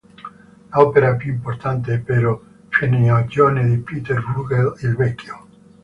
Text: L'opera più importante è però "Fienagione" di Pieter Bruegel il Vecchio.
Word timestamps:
L'opera 0.71 1.13
più 1.13 1.31
importante 1.31 1.93
è 1.93 1.99
però 1.99 2.41
"Fienagione" 2.69 3.67
di 3.69 3.77
Pieter 3.77 4.19
Bruegel 4.23 4.73
il 4.81 4.95
Vecchio. 4.95 5.47